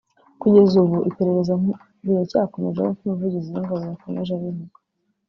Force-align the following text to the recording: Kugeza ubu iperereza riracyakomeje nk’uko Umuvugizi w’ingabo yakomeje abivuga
Kugeza 0.41 0.75
ubu 0.83 0.97
iperereza 1.09 1.53
riracyakomeje 2.05 2.79
nk’uko 2.83 3.01
Umuvugizi 3.03 3.47
w’ingabo 3.51 3.79
yakomeje 3.89 4.31
abivuga 4.33 4.77